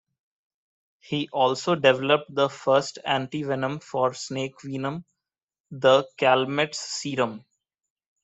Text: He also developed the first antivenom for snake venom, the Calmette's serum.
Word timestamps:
He 1.01 1.29
also 1.31 1.75
developed 1.75 2.33
the 2.33 2.49
first 2.49 2.97
antivenom 3.05 3.83
for 3.83 4.15
snake 4.15 4.55
venom, 4.63 5.05
the 5.69 6.07
Calmette's 6.19 6.79
serum. 6.79 7.45